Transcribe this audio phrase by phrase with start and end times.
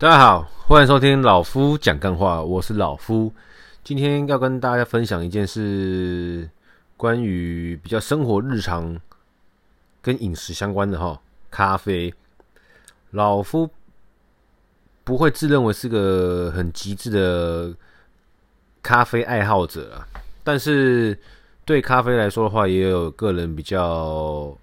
[0.00, 3.30] 大家好，欢迎收听老夫讲干话，我是老夫。
[3.84, 6.48] 今天要跟大家分享一件事，
[6.96, 8.98] 关于比较生活日常
[10.00, 12.14] 跟饮食相关的哈，咖啡。
[13.10, 13.68] 老夫
[15.04, 17.76] 不会自认为是个很极致的
[18.82, 20.08] 咖啡爱好者啊，
[20.42, 21.14] 但是
[21.66, 24.56] 对咖啡来说的话，也有个人比较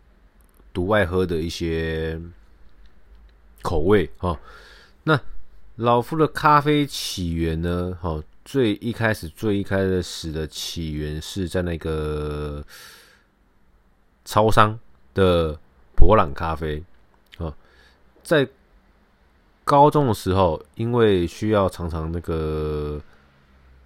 [0.74, 2.20] 独爱喝的一些
[3.62, 4.36] 口味哈。
[5.08, 5.18] 那
[5.78, 7.98] 老夫的咖啡起源呢？
[8.02, 12.62] 哈，最一开始、最一开始的起源是在那个
[14.26, 14.78] 超商
[15.14, 15.58] 的
[15.96, 16.84] 博朗咖啡
[17.38, 17.56] 啊。
[18.22, 18.46] 在
[19.64, 23.00] 高中的时候，因为需要常常那个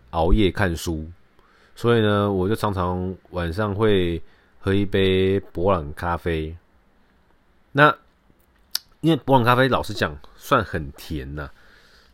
[0.09, 1.07] 熬夜看书，
[1.75, 4.19] 所以呢，我就常常晚上会
[4.59, 6.57] 喝一杯博朗咖啡。
[7.73, 7.95] 那
[9.01, 11.49] 因为伯朗咖啡，老实讲，算很甜呐。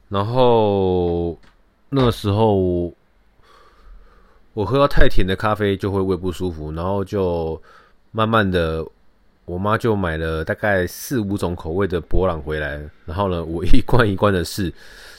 [0.10, 1.38] 然后
[1.90, 2.94] 那个时候，
[4.54, 7.62] 我喝到太甜的咖啡就会胃不舒服，然后就
[8.12, 8.86] 慢慢的，
[9.44, 12.90] 我妈就买了大概四五种口味的伯朗回来。
[13.06, 14.74] 然后呢，我一罐一罐的试，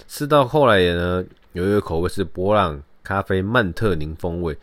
[0.08, 4.56] 吃到后来呢，有一个口味是伯朗咖啡曼特宁风味。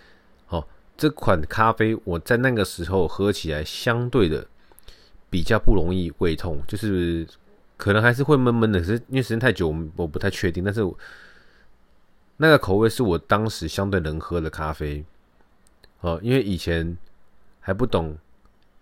[0.48, 4.48] 好，这款咖啡我在那个时候喝起来相对的。
[5.30, 7.28] 比较不容易胃痛，就是
[7.76, 10.64] 可能还是会闷闷的，可是因为时间太久，我不太确定。
[10.64, 10.82] 但是
[12.38, 15.04] 那个口味是我当时相对能喝的咖啡，
[16.02, 16.96] 哦，因为以前
[17.60, 18.18] 还不懂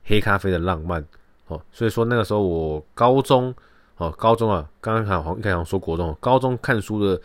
[0.04, 1.04] 黑咖啡的浪漫，
[1.48, 3.54] 哦，所以说那个时候我高中，
[3.98, 7.20] 哦，高中啊，刚刚好像刚刚说国中，高中看书的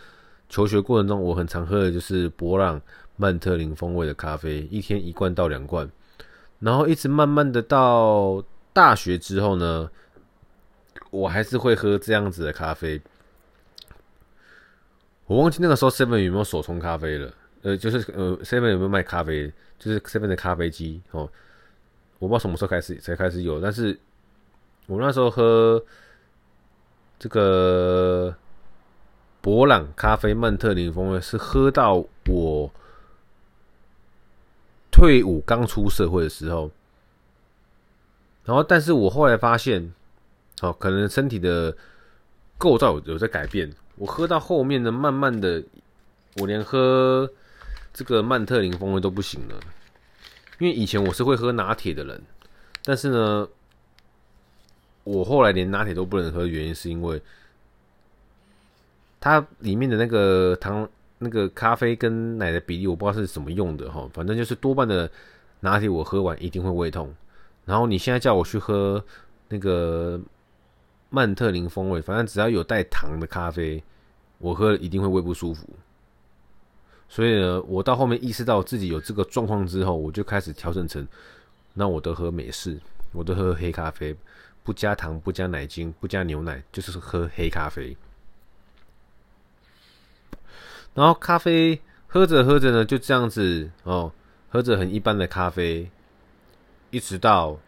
[0.48, 2.80] 求学过程中，我很常喝的就是伯朗
[3.16, 5.90] 曼特林风味的咖啡，一天一罐到两罐，
[6.60, 8.42] 然后一直慢慢的到。
[8.78, 9.90] 大学之后呢，
[11.10, 13.02] 我还是会喝这样子的咖啡。
[15.26, 21.28] 我忘记那个时候 Seven 有没有手冲咖啡了，呃，就是呃 Seven 有没有卖咖啡，就是 Seven 的咖啡机哦。
[22.20, 23.98] 我不知道什么时候开始才开始有，但是
[24.86, 25.84] 我那时候喝
[27.18, 28.32] 这个
[29.40, 31.96] 博朗咖啡曼特宁风味是喝到
[32.28, 32.72] 我
[34.92, 36.70] 退伍刚出社会的时候。
[38.48, 39.92] 然后，但是我后来发现，
[40.62, 41.76] 哦，可能身体的
[42.56, 43.70] 构造有在改变。
[43.96, 45.62] 我喝到后面呢，慢慢的，
[46.36, 47.30] 我连喝
[47.92, 49.60] 这个曼特林风味都不行了。
[50.58, 52.22] 因为以前我是会喝拿铁的人，
[52.84, 53.46] 但是呢，
[55.04, 57.20] 我后来连拿铁都不能喝的原因是因为
[59.20, 60.88] 它里面的那个糖、
[61.18, 64.08] 那个咖啡跟奶的比例，我不知道是什么用的哈。
[64.14, 65.10] 反正就是多半的
[65.60, 67.14] 拿铁，我喝完一定会胃痛。
[67.68, 69.04] 然后你现在叫我去喝
[69.48, 70.18] 那个
[71.10, 73.84] 曼特林风味，反正只要有带糖的咖啡，
[74.38, 75.68] 我喝了一定会胃不舒服。
[77.10, 81.06] 所以呢，我到后面意识到自己有这个状况之后，我就开始调整成，
[81.74, 82.80] 那我都喝美式，
[83.12, 84.16] 我都喝黑咖啡，
[84.64, 87.94] 不加糖，不加奶精，不加牛奶，就是喝黑咖啡。
[90.94, 94.10] 然后咖啡喝着喝着呢，就这样子哦，
[94.48, 95.90] 喝着很一般的咖啡。
[96.90, 97.58] 一直到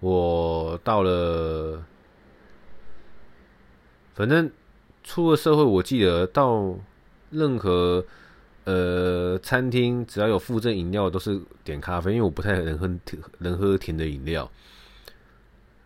[0.00, 1.84] 我到了，
[4.14, 4.50] 反正
[5.04, 6.74] 出了社会，我记得到
[7.30, 8.04] 任何
[8.64, 12.90] 呃餐厅，只要有附赠饮料，都是点咖啡，因为我不太能喝，
[13.38, 14.50] 能喝甜的饮料。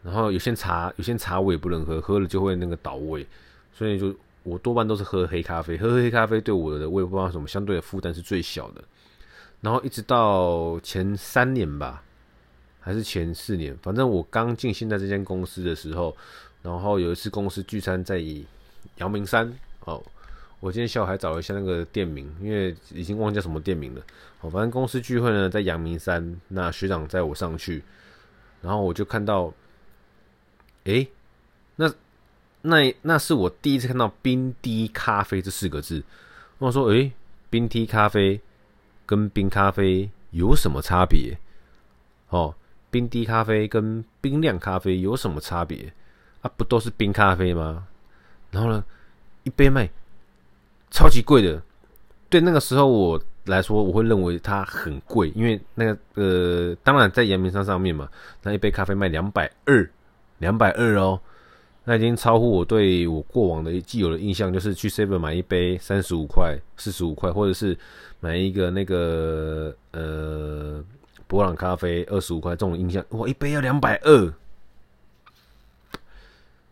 [0.03, 3.27] 然后有些茶，有些茶我也不能喝，喝了就会那个倒胃，
[3.73, 5.77] 所以就我多半都是喝黑咖啡。
[5.77, 8.83] 喝黑咖啡对我的胃不知道什么相对的负担是最小的。
[9.61, 12.03] 然后一直到前三年吧。
[12.85, 16.15] 还是前四年，反正我刚进现在这间公司的时候，
[16.63, 18.21] 然后有一次公司聚餐在
[18.97, 20.03] 阳明山哦，
[20.59, 24.03] 我今天下午还找了一下那个店名，因为已经忘记什么店名了。
[24.41, 27.85] 哦，反正公司聚会呢在阳明山，那学长载我上去，
[28.61, 29.55] 然后我就看到，
[30.83, 31.09] 诶，
[31.77, 31.89] 那
[32.63, 36.03] 那那是我第一次看到冰滴咖啡这四个字。
[36.59, 37.13] 我说，诶，
[37.49, 38.41] 冰滴咖啡
[39.07, 41.39] 跟冰咖啡有什么差别？
[42.29, 42.53] 哦。
[42.93, 45.91] 冰滴咖啡跟冰量咖啡有什么差别？
[46.43, 47.87] 啊，不都是冰咖啡吗？
[48.51, 48.85] 然后呢，
[49.45, 49.89] 一杯卖
[50.91, 51.61] 超级贵的。
[52.29, 58.07] 对那个时候我来说，我会认为它很贵，因为那个呃，当然在阳明山上面嘛，
[58.43, 59.91] 那一杯咖啡卖两百二，
[60.39, 61.19] 两百二哦，
[61.85, 67.75] 那已经超乎我对我过往的既有的印象，就是去 Seven 买一杯三十五块、四十五块，或者是
[68.21, 70.85] 买一个那个呃。
[71.33, 74.35] 伯朗咖啡二十五块，这种印象哇，一杯要两百二，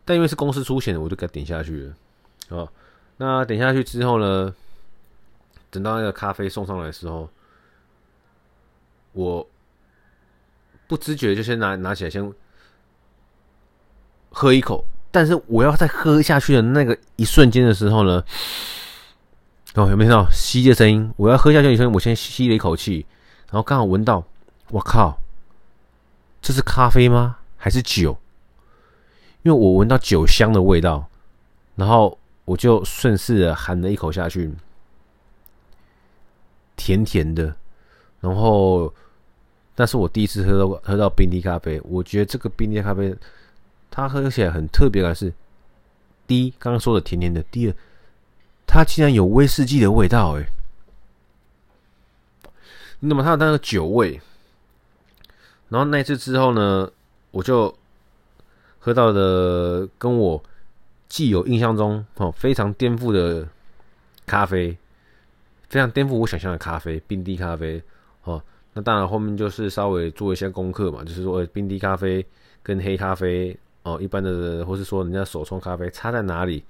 [0.05, 1.95] 但因为是公司出钱的，我就给他点下去了。
[2.51, 2.71] 哦，
[3.17, 4.55] 那点下去之后呢，
[5.71, 7.27] 等到那个咖啡送上来的时候，
[9.13, 9.49] 我
[10.87, 12.31] 不知觉就先拿拿起来先
[14.29, 18.23] 喝一口，但是我要再喝下去的那个一瞬间的时候呢，
[19.75, 21.11] 哦，有没有听到吸的声音？
[21.17, 23.07] 我要喝下去的时候，我先吸了一口气，
[23.47, 24.23] 然后刚好闻到，
[24.71, 25.21] 我靠，
[26.41, 27.39] 这是咖啡吗？
[27.57, 28.17] 还是酒？
[29.43, 31.09] 因为我闻到酒香的味道，
[31.75, 34.53] 然后我就顺势的含了一口下去，
[36.77, 37.55] 甜甜的，
[38.21, 38.93] 然后
[39.77, 43.15] 那是我第一次喝到喝到冰滴咖啡，我觉得这个冰滴咖啡
[43.91, 45.33] 它喝起来很特别的是，
[46.27, 47.75] 第一刚刚说的甜甜的，第二
[48.67, 50.47] 它竟然有威士忌的味道，哎，
[53.01, 54.21] 那么它有那个酒味，
[55.71, 56.91] 然后那次之后呢，
[57.31, 57.75] 我就。
[58.83, 60.43] 喝到的跟我
[61.07, 63.47] 既有印象中哦非常颠覆的
[64.25, 64.75] 咖啡，
[65.69, 67.83] 非常颠覆我想象的咖啡，冰滴咖啡
[68.25, 68.43] 哦。
[68.73, 72.25] 那当然后面就是稍微做一些功课嘛，就是说冰滴咖啡
[72.63, 76.65] 跟黑咖啡哦，一般的或是说人家手冲咖啡差在哪里？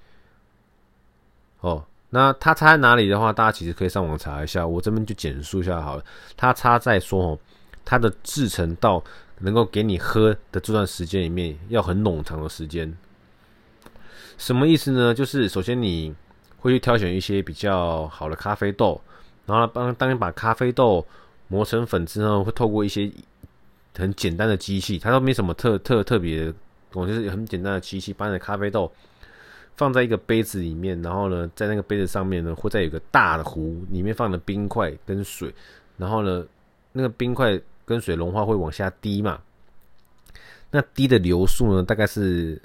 [1.61, 6.03] 哦，那它差在哪里的话，大家其实可以上网查一下，我这边就简述一下好了。
[6.35, 7.39] 它差在说哦，
[7.85, 9.03] 它的制成到。
[9.43, 12.95] 能够给你喝的这段时间里面，要很冗长的时间。
[14.37, 15.11] 什么意思呢？
[15.11, 16.13] 就是首先你
[16.57, 19.01] 会去挑选一些比较好的咖啡豆，
[19.47, 21.03] 然后当当你把咖啡豆
[21.47, 23.11] 磨成粉之后，会透过一些
[23.97, 26.53] 很简单的机器，它都没什么特特特别的，
[26.93, 28.91] 我就是很简单的机器，把你的咖啡豆
[29.75, 35.51] 放在一个杯子里面，然后呢，在那个杯子上面呢，会再有个大的壶，里面放的冰块跟水，
[35.97, 36.45] 然后呢，
[36.91, 37.59] 那个冰块。
[37.91, 39.39] 跟水融化会往下滴嘛？
[40.71, 41.83] 那滴的流速呢？
[41.83, 42.59] 大概是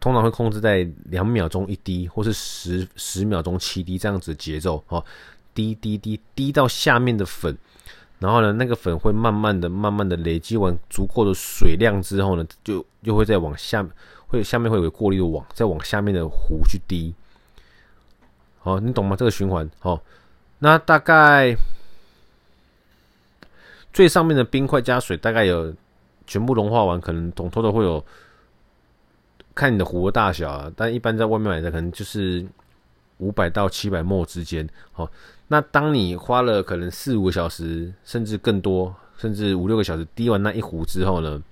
[0.00, 5.02] 通常会控制在两秒钟一滴，或是十十秒钟七滴这样子的节奏哦。
[5.54, 7.56] 滴滴滴滴到下面的粉，
[8.18, 13.86] 然后呢，那个粉会慢慢的、慢慢的累积完足够的水量之后呢，就又会再往下，
[14.26, 17.14] 会下面会有过滤的网，再往下面的壶去滴。
[18.58, 19.14] 好，你懂吗？
[19.14, 19.70] 这个循环。
[19.78, 20.02] 好，
[20.58, 21.56] 那大概。
[23.92, 25.74] 最上面的冰块加水大概有
[26.26, 28.02] 全部融化完，可能总多的会有
[29.54, 32.46] 看你的壶的大小啊，但一般在外面买的可能就是
[33.18, 34.66] 五百到七百 ml 之间。
[34.92, 35.10] 好，
[35.48, 41.42] 那当你花了可能四五个小时，甚至更多，甚至五六个小时滴完那一壶之后呢，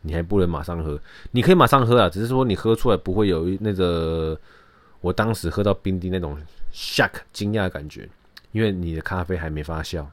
[0.00, 0.98] 你还不能马上喝。
[1.32, 4.38] 你可以马上喝啊，只是说你喝出来不会有那个
[5.02, 6.38] 我当时喝到冰滴那种
[6.72, 8.08] shock 惊讶的感觉，
[8.52, 10.06] 因为你的咖啡还没发酵。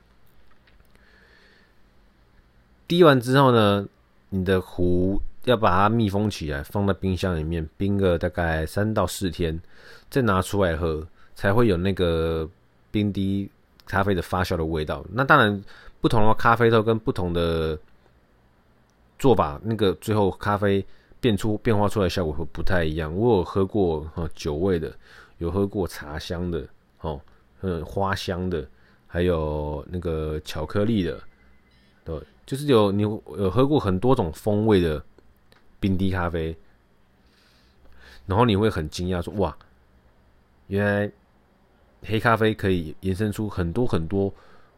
[2.87, 3.85] 滴完之后呢，
[4.29, 9.59] 你的壶要把它密封起来，放在冰箱里面冰个大概三到四天，
[10.09, 11.05] 再拿出来喝，
[11.35, 12.49] 才会有那个
[12.89, 13.49] 冰滴
[13.85, 15.05] 咖啡的发酵的味道。
[15.11, 15.61] 那当然，
[15.99, 17.77] 不同的咖啡豆跟不同的
[19.19, 20.85] 做法，那个最后咖啡
[21.19, 23.13] 变出变化出来的效果会不太一样。
[23.15, 24.93] 我有喝过酒味的，
[25.39, 26.65] 有喝过茶香的，
[27.01, 27.19] 哦，
[27.61, 28.65] 嗯，花香的，
[29.07, 31.19] 还有那个巧克力的，
[32.05, 32.17] 对。
[32.47, 35.03] 就是有你有喝过很多种风味的
[35.81, 36.55] 冰滴咖啡，
[38.25, 39.55] 然后你会很惊讶说：“哇，
[40.67, 41.11] 原来
[42.03, 44.33] 黑咖啡可以延伸出很多很多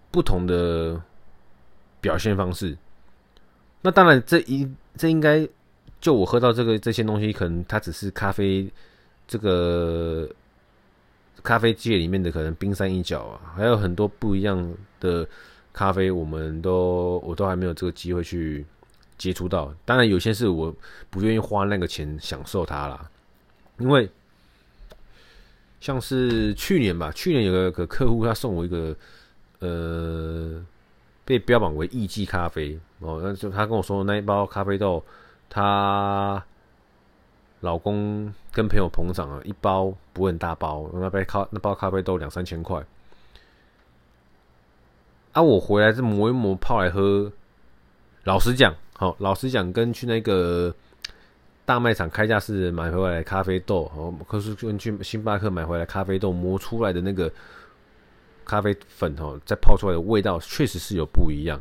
[0.10, 1.00] 不同的
[2.02, 2.76] 表现方式。”
[3.82, 4.68] 那当然，这一
[4.98, 5.48] 这应该
[6.02, 8.68] 就我喝到这个这些东西，可能它只是咖啡
[9.28, 10.28] 这个
[11.44, 15.28] 咖啡界里面的可能冰山一角啊，还有很多不一样的。
[15.80, 18.66] 咖啡，我们都我都还没有这个机会去
[19.18, 19.74] 接触到。
[19.86, 20.76] 当然，有些是我
[21.10, 23.10] 不愿意花那个钱享受它啦。
[23.78, 24.10] 因为
[25.80, 28.94] 像是去年吧，去年有个个客户他送我一个
[29.60, 30.62] 呃
[31.24, 35.02] 被标榜为艺妓咖啡哦，那就他跟我说那一包咖啡豆，
[35.50, 36.44] 他
[37.62, 42.86] 老公跟朋友捧场啊，一包不会很大包，那杯咖那包咖啡豆两三千块。
[45.40, 45.42] 啊！
[45.42, 47.32] 我回来是磨一磨泡来喝。
[48.26, 50.74] 老实讲，好，老实讲，跟去那个
[51.66, 57.32] 大卖场开价是买回来咖啡豆，哦，可是跟去星巴克买回来咖啡豆磨出来的那个
[58.44, 61.58] 咖啡粉，哦，再泡出来的味道确实是有不一样。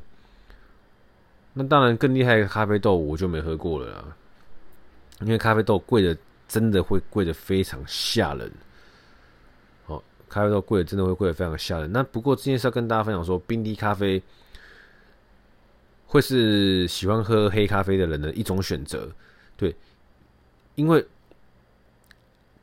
[1.55, 4.05] 那当然，更厉害的咖啡豆我就没喝过了啦，
[5.21, 6.17] 因为咖啡豆贵的
[6.49, 8.51] 真的会贵的非常吓人。
[10.29, 11.91] 咖啡豆贵，真的会贵的非常吓人。
[11.91, 14.23] 那不过这件事要跟大家分享说，冰滴咖啡
[16.07, 19.11] 会是喜欢喝黑咖啡的人的一种选择，
[19.57, 19.75] 对，
[20.75, 21.05] 因为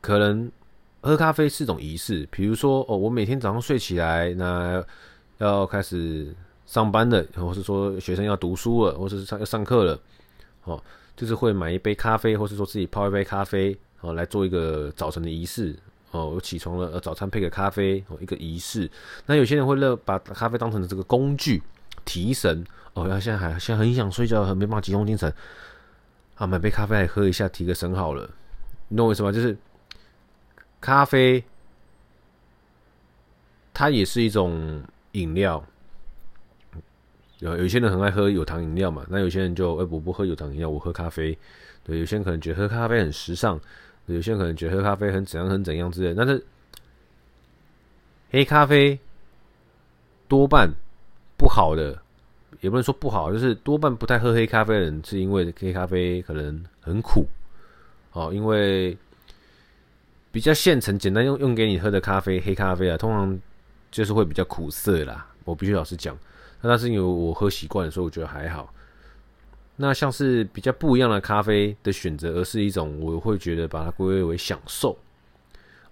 [0.01, 0.51] 可能
[1.01, 4.83] 喝咖啡是种仪式，比如说哦，我每天早上睡起来，那
[5.37, 6.33] 要开始
[6.65, 9.99] 上班了，或是说学生要读书了，或者是上要上课了，
[10.63, 10.81] 哦，
[11.15, 15.75] 就是会买一杯咖啡，或是说自己泡一杯咖啡，哦，来做一个早晨的仪式。
[16.15, 18.89] 哦，我起床了，早餐配个咖啡，哦，一个仪式。
[19.25, 21.61] 那有些人会乐把咖啡当成这个工具，
[22.05, 22.65] 提神。
[22.93, 25.33] 哦，要现在还现在很想睡觉，很没办法集中精神，
[26.35, 28.29] 啊，买杯咖啡来喝一下，提个神好了。
[28.87, 29.33] 你懂我意思吗？
[29.33, 29.57] 就是
[30.79, 31.43] 咖啡，
[33.73, 34.81] 它也是一种
[35.11, 35.61] 饮料。
[37.39, 41.37] 有有些人很爱喝有糖饮料嘛，那有些人就哎、我不喝有糖饮料，我喝咖啡。
[41.83, 43.59] 对，有些人可能觉得喝咖啡很时尚。
[44.07, 46.43] 有些人可能觉得喝咖啡很怎样很怎样之类，但是
[48.29, 48.99] 黑咖啡
[50.27, 50.69] 多半
[51.37, 51.97] 不好的，
[52.61, 57.25] 也不能说不好，就是多半不太喝黑咖啡的人，是因为黑咖啡可能很苦
[58.11, 58.97] 哦，因为
[60.31, 63.39] 比较现成、简单用用给你喝的咖啡，黑咖啡啊，通常
[63.89, 65.27] 就是会比较苦涩啦。
[65.45, 66.17] 我必须老实讲，
[66.61, 68.73] 那但是因为我喝习惯，所以我觉得还好。
[69.77, 74.97] 那像是比较不一样的咖啡的选择，而是一种我会觉得把它归类为享受。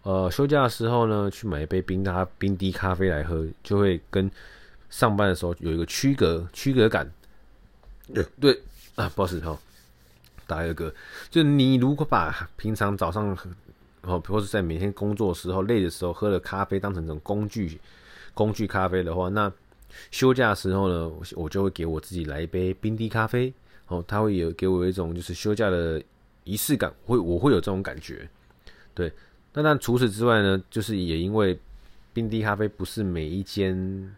[0.03, 4.29] 呃，休假的时候呢，去买一杯冰咖冰滴咖啡来喝，就会跟
[4.89, 7.09] 上班的时候有一个区隔区隔感。
[8.13, 8.61] 对对
[8.95, 9.57] 啊，不好意思哈，
[10.45, 10.93] 打一个嗝。
[11.29, 13.37] 就你如果把平常早上
[14.01, 17.79] 哦，或者在每天工作的时候累的时候喝了咖啡当成一种工具
[18.33, 19.51] 工具咖啡的话，那
[20.11, 23.53] 休假的时候呢，我就会给我自己来一杯冰滴咖啡。
[23.93, 26.01] 哦，他会有给我一种就是休假的
[26.43, 28.27] 仪式感，会我会有这种感觉，
[28.93, 29.11] 对。
[29.53, 31.59] 那但除此之外呢，就是也因为
[32.11, 34.15] 冰滴咖啡不是每一间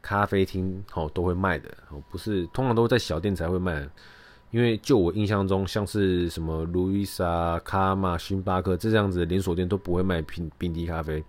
[0.00, 3.84] 咖啡厅哦都会卖的哦，不是通常都在小店才会卖。
[4.52, 11.22] 因为就我印象中，像是什么路易莎、卡玛、星巴克这样子的连锁店都不会卖冰冰滴咖啡，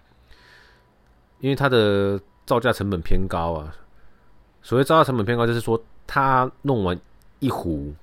[1.39, 3.75] 因为它的造价成本偏高啊。
[4.61, 5.83] 所谓造价成本偏高，就是说。
[6.07, 6.97] 他弄完
[7.39, 7.93] 一壶，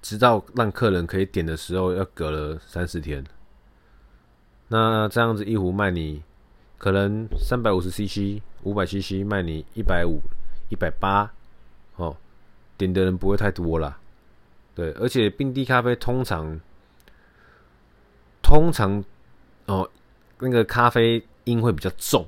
[0.00, 3.22] 直到让客人可以点的时候，要隔了三四天。
[4.68, 6.22] 那这样子一壶卖你
[6.78, 10.20] 可能三百五十 CC、五百 CC 卖你一百五、
[10.70, 11.30] 一百八，
[11.96, 12.16] 哦，
[12.76, 13.98] 点的人不会太多啦。
[14.74, 16.60] 对，而且冰滴咖啡通常
[18.40, 19.04] 通常
[19.66, 19.90] 哦，
[20.38, 22.24] 那个咖啡因会比较重，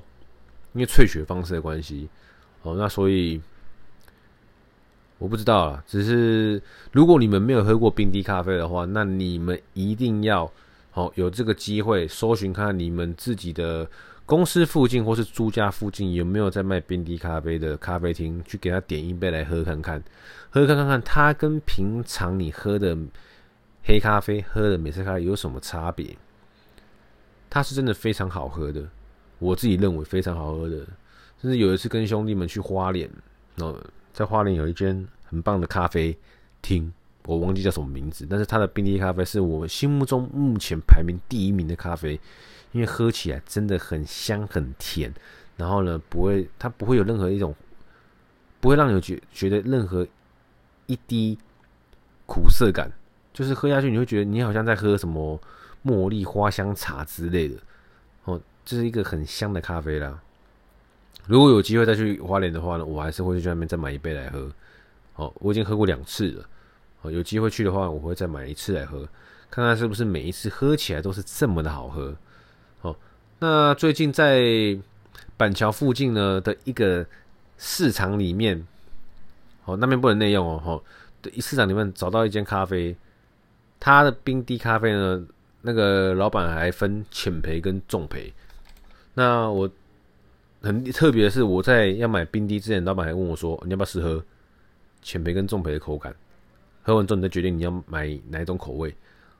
[0.73, 2.09] 因为萃取方式的关系。
[2.63, 3.41] 哦，那所以。
[5.21, 6.59] 我不知道啊，只是
[6.91, 10.51] 如果你们没有喝过冰滴咖啡的话，那你们一定要
[10.89, 13.87] 好有这个机会搜寻看你们自己的
[14.25, 20.03] 公司附近或是租家附近有没有在卖冰滴咖啡的咖啡厅，去给他点一杯来喝看看，
[20.49, 22.97] 喝看看看它跟平常你喝的
[23.83, 26.17] 黑咖啡、喝的美式咖啡有什么差别？
[27.47, 28.89] 它是真的非常好喝的，
[29.37, 30.77] 我自己认为非常好喝的。
[31.39, 33.07] 甚至有一次跟兄弟们去花莲，
[33.57, 33.79] 哦。
[34.13, 36.17] 在花莲有一间很棒的咖啡
[36.61, 36.91] 厅，
[37.25, 42.19] 我忘记叫什么名字，但是它的冰滴咖啡是我心目中目前排名第一名的咖啡，
[42.71, 45.13] 因为喝起来真的很香很甜，
[45.57, 47.55] 然后呢，不会，它不会有任何一种，
[48.59, 50.05] 不会让你觉觉得任何
[50.87, 51.37] 一滴
[52.25, 52.91] 苦涩感，
[53.33, 55.39] 就是喝下去你会觉得你好像在喝什么
[55.85, 57.55] 茉莉花香茶之类的，
[58.25, 60.21] 哦，这是一个很香的咖啡啦。
[61.27, 64.51] 如果有机会再去花莲的话呢，我还是会去那边再买一杯来喝。
[65.15, 66.45] 哦，我已经喝过两次了。
[67.01, 69.07] 哦，有机会去的话，我会再买一次来喝，
[69.49, 72.15] 看看是不是每一次喝起来都是这么的好喝。
[72.81, 72.95] 哦，
[73.39, 74.77] 那最近在
[75.37, 77.05] 板桥附近呢的一个
[77.57, 78.65] 市场里面，
[79.65, 80.61] 哦，那边不能内用哦。
[80.65, 80.83] 哦，
[81.21, 82.95] 对，市场里面找到一间咖啡，
[83.79, 85.23] 它的冰滴咖啡呢，
[85.61, 88.31] 那个老板还分浅焙跟重焙。
[89.13, 89.69] 那我。
[90.61, 94.23] 很特别的是，我在要买冰滴之前，老板还问我说：“你要不要试喝
[95.01, 96.15] 浅焙跟重焙的口感？
[96.83, 98.93] 喝完之后你再决定你要买哪一种口味。”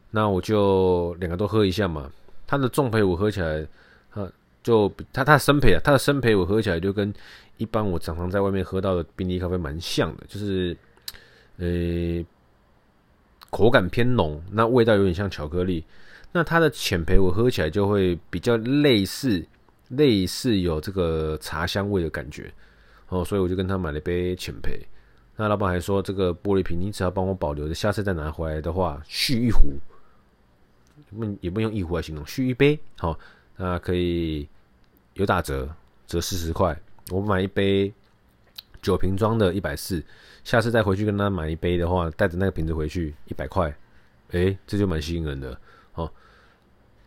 [0.10, 2.12] 那我就两个都喝一下嘛。
[2.48, 3.66] 它的重焙我喝起来，
[4.12, 4.30] 它
[4.64, 7.14] 就它它的深焙啊，它的深焙我喝起来就跟
[7.58, 10.76] 一般我常常在外面喝到的冰滴咖啡蛮像的，就是
[11.58, 12.26] 呃、
[13.52, 15.84] 口感偏浓，那味道有点像巧克力。
[16.32, 19.46] 那它的浅焙我喝起来就会比较类似。
[19.92, 22.52] 类似有这个茶香味的感觉，
[23.10, 24.80] 哦，所以我就跟他买了一杯浅焙。
[25.36, 29.74] 那老板还说，这个玻璃瓶你只要帮我保留着，下次再拿回来的话，续一壶，
[31.10, 33.18] 不也不用一壶来形容，续一杯，好，
[33.56, 34.48] 那可以
[35.16, 35.68] 有打折，
[36.06, 36.80] 折四十块。
[37.10, 37.92] 我买一杯
[38.82, 40.04] 酒瓶装的，一百四，
[40.44, 43.76] 下次再回去跟他买一杯的话，带着那个瓶子回去，一百块，
[44.30, 45.60] 诶，这就蛮吸引人的，
[45.96, 46.12] 哦。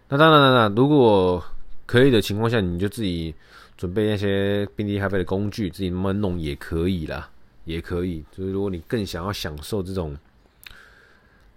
[0.09, 1.43] 那当然了，如果
[1.87, 3.35] 可以的情况下，你就自己
[3.76, 7.31] 准备那些冰滴咖啡的工具，自己慢慢弄也可以啦，
[7.64, 8.25] 也可以。
[8.33, 10.17] 就是如果你更想要享受这种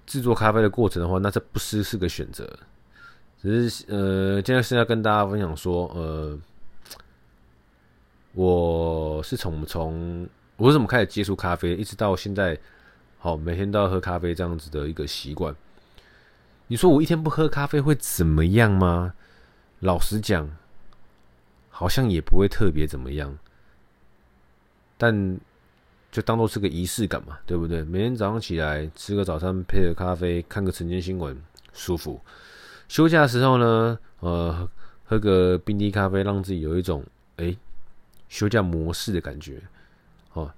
[0.05, 2.47] 制作咖啡的过程的话，那这不失是个选择。
[3.41, 6.37] 只是呃，今天是要跟大家分享说，呃，
[8.33, 12.57] 我是从从我是怎么开始接触咖啡，一直到现在，
[13.19, 15.55] 好，每天都要喝咖啡这样子的一个习惯。
[16.67, 19.13] 你说我一天不喝咖啡会怎么样吗？
[19.79, 20.49] 老实讲，
[21.69, 23.37] 好像也不会特别怎么样。
[24.97, 25.39] 但
[26.11, 27.83] 就当做是个仪式感嘛，对不对？
[27.83, 31.39] 每天早上起来吃个早餐，配个咖啡，看个晨间新闻，
[31.73, 32.19] 舒服。
[32.87, 34.67] 休假的时候呢，呃，
[35.05, 37.05] 喝个冰滴咖啡，让自己有一种
[37.35, 37.55] 哎、
[38.29, 39.61] 休假模式的感觉。
[40.33, 40.51] 哦，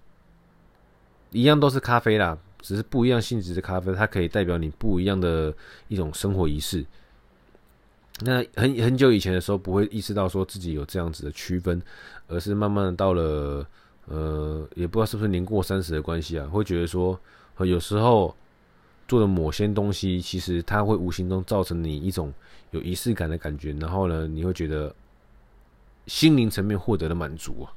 [1.31, 5.53] 一样都是咖啡啦，只是不一样性质的咖啡，它可以代表你不一样的
[5.89, 6.85] 一种生活仪式。
[8.21, 11.81] 那很很久以前的时候，不会意识到说自己有这样子的区分，
[12.27, 13.65] 而是慢慢的到了
[14.05, 17.19] 呃，也不知道是不是年过三十的关系啊，会觉得说，
[17.59, 18.35] 有时候。
[19.07, 22.31] 做的某些东西，其实它会无形中造成你一种
[22.69, 24.93] 有仪式感的感觉，然后呢，你会觉得
[26.05, 27.73] 心灵层面获得了满足啊。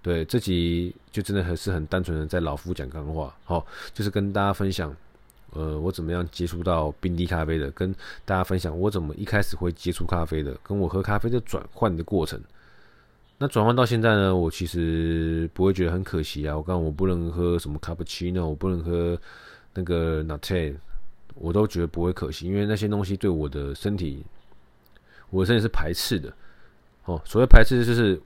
[0.00, 4.96] 对，这集就真的很是很单纯的在老夫讲干话，好，就是跟大家分享，
[5.52, 12.40] 呃，我怎么样接触到冰滴咖啡的，跟大家分享我怎么一开始会接触咖啡的，跟我喝咖啡的转换的过程。
[13.38, 16.56] 那转换到现在呢，我其实不会觉得很可惜啊。
[16.56, 19.18] 我刚我不能喝什么卡布奇诺，我不能喝。
[19.72, 20.74] 那个 latte
[21.36, 24.26] 我都觉得不会可惜，因为那些东西对我的身体，
[25.30, 26.28] 我的身体是排斥的。
[27.04, 28.20] 哦，所谓排斥就是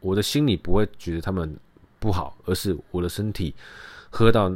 [0.00, 1.54] 我的心里不会觉得他们
[1.98, 3.54] 不好，而是我的身体
[4.08, 4.50] 喝到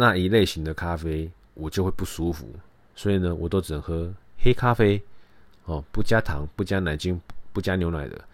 [0.00, 2.48] 那一类型的咖啡，我就会不舒服。
[2.94, 5.02] 所以呢，我都只能喝黑咖啡，
[5.64, 7.20] 哦，不加糖、不加奶精、
[7.52, 8.24] 不加牛奶的。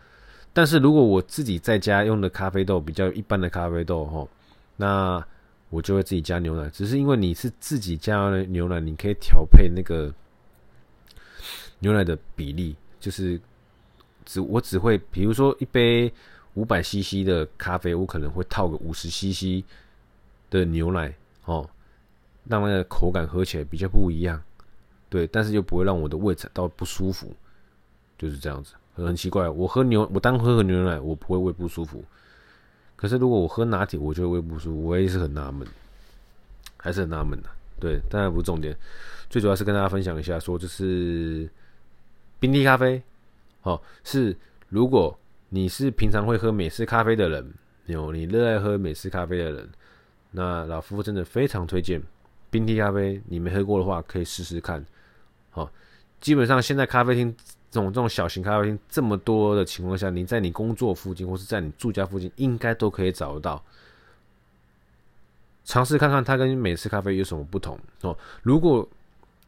[0.53, 4.29] 但是如果我自己在家用的咖啡豆比较一般的咖啡豆，哈，
[4.77, 5.27] 那
[5.71, 10.13] 我就会自己加牛奶，只是因为你是自己加牛奶，你可以调配那个
[11.79, 13.41] 牛奶的比例，就是
[14.27, 16.13] 只我只会，比如说一杯
[16.53, 19.65] 五百 CC 的咖啡，我可能会套个五十 CC
[20.51, 21.13] 的牛奶
[21.45, 21.69] 哦，
[22.49, 24.43] 让那个口感喝起来比较不一样，
[25.09, 27.35] 对，但是又不会让我的胃感到不舒服，
[28.19, 32.03] 就是这样子，很奇怪，我喝牛，我单喝个牛奶，我不会胃不舒服。
[32.97, 35.67] 可是如果我喝拿铁，我就会胃不舒服，我也是很纳闷，
[36.77, 37.49] 还是很纳闷的。
[37.81, 38.75] 对，当然不是重点，
[39.29, 41.49] 最主要是跟大家分享一下，说这是
[42.39, 43.03] 冰滴咖啡，
[43.63, 44.35] 哦，是
[44.71, 45.15] 如果
[45.51, 47.53] 你是平常会喝美式咖啡的人，
[47.87, 49.69] 有你热爱喝美式咖啡的人，
[50.35, 52.03] 那老夫真的非常推荐
[52.51, 53.23] 冰滴咖啡。
[53.27, 54.85] 你没喝过的话，可以试试看。
[55.51, 55.71] 好，
[56.21, 57.35] 基本上现在咖啡厅。
[57.71, 63.61] 这种这种小型咖啡厅这么多的情况下，你在你工作附近或是在你住家附近，应该都可以找得到。
[65.65, 68.17] 尝试看看它跟美式咖啡有什么不同哦。
[68.45, 68.89] 如果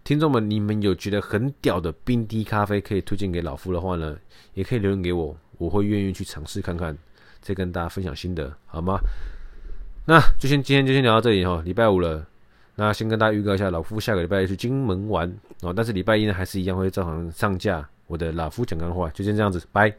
[0.03, 4.19] 听众们你们有觉得很屌的冰滴咖啡可以推荐给老夫的话呢，
[4.55, 6.99] 也可以留言给我，我会愿意去尝试看看，
[7.41, 8.99] 再跟大家分享心得，好吗？
[10.07, 12.25] 那就先今天就先聊到这里哈，礼拜五了。
[12.77, 15.29] 那先跟大家预告一下，老夫下个礼拜去金门玩
[15.63, 17.87] 哦，但是礼拜一呢还是一样会照常上架。
[18.07, 19.93] 我的老夫讲干货，就先这样子，拜。